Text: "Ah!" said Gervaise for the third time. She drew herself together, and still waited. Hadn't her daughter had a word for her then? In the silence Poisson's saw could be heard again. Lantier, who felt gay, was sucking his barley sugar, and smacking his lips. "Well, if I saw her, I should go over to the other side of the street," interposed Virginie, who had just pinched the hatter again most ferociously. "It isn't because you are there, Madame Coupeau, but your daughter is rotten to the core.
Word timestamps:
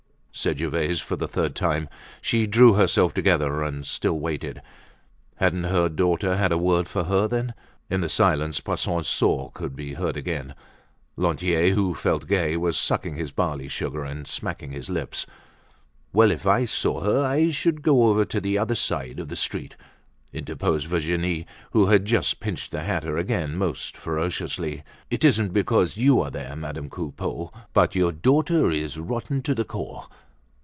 "Ah!" 0.33 0.39
said 0.41 0.59
Gervaise 0.59 1.01
for 1.01 1.17
the 1.17 1.27
third 1.27 1.53
time. 1.55 1.87
She 2.21 2.47
drew 2.47 2.73
herself 2.73 3.13
together, 3.13 3.61
and 3.63 3.85
still 3.85 4.17
waited. 4.17 4.61
Hadn't 5.35 5.65
her 5.65 5.87
daughter 5.89 6.35
had 6.37 6.51
a 6.53 6.57
word 6.57 6.87
for 6.87 7.03
her 7.03 7.27
then? 7.27 7.53
In 7.91 7.99
the 8.01 8.07
silence 8.09 8.59
Poisson's 8.61 9.07
saw 9.09 9.49
could 9.49 9.75
be 9.75 9.93
heard 9.95 10.15
again. 10.17 10.55
Lantier, 11.17 11.75
who 11.75 11.93
felt 11.93 12.27
gay, 12.27 12.55
was 12.57 12.77
sucking 12.77 13.15
his 13.17 13.31
barley 13.33 13.67
sugar, 13.67 14.03
and 14.05 14.25
smacking 14.25 14.71
his 14.71 14.89
lips. 14.89 15.27
"Well, 16.13 16.31
if 16.31 16.47
I 16.47 16.63
saw 16.65 17.01
her, 17.01 17.23
I 17.25 17.49
should 17.51 17.81
go 17.83 18.05
over 18.07 18.23
to 18.25 18.39
the 18.41 18.57
other 18.57 18.73
side 18.73 19.19
of 19.19 19.27
the 19.27 19.35
street," 19.35 19.75
interposed 20.33 20.87
Virginie, 20.87 21.45
who 21.71 21.87
had 21.87 22.05
just 22.05 22.39
pinched 22.39 22.71
the 22.71 22.81
hatter 22.83 23.15
again 23.17 23.57
most 23.57 23.95
ferociously. 23.97 24.81
"It 25.11 25.23
isn't 25.25 25.51
because 25.53 25.97
you 25.97 26.19
are 26.21 26.31
there, 26.31 26.55
Madame 26.55 26.89
Coupeau, 26.89 27.51
but 27.73 27.93
your 27.95 28.13
daughter 28.13 28.71
is 28.71 28.97
rotten 28.97 29.41
to 29.43 29.53
the 29.53 29.65
core. 29.65 30.07